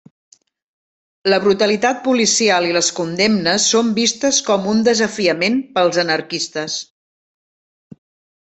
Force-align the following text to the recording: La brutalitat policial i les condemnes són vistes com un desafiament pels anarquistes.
La 1.33 1.37
brutalitat 1.43 1.99
policial 2.07 2.67
i 2.69 2.73
les 2.79 2.89
condemnes 3.01 3.67
són 3.75 3.93
vistes 3.99 4.41
com 4.51 4.67
un 4.75 4.83
desafiament 4.91 5.63
pels 5.77 6.01
anarquistes. 6.09 6.81